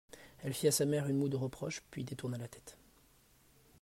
[0.41, 2.75] Elle fit à sa mère une moue de reproche, puis détourna la tête.